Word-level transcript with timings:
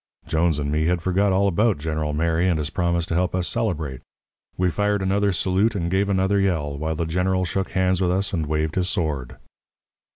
Jones 0.25 0.57
and 0.57 0.71
me 0.71 0.87
had 0.87 0.99
forgot 1.03 1.31
all 1.31 1.47
about 1.47 1.77
General 1.77 2.11
Mary 2.11 2.47
and 2.49 2.57
his 2.57 2.71
promise 2.71 3.05
to 3.05 3.13
help 3.13 3.35
us 3.35 3.47
celebrate. 3.47 4.01
We 4.57 4.71
fired 4.71 5.03
another 5.03 5.31
salute 5.31 5.75
and 5.75 5.91
gave 5.91 6.09
another 6.09 6.39
yell, 6.39 6.75
while 6.75 6.95
the 6.95 7.05
General 7.05 7.45
shook 7.45 7.69
hands 7.73 8.01
with 8.01 8.09
us 8.09 8.33
and 8.33 8.47
waved 8.47 8.73
his 8.73 8.89
sword. 8.89 9.37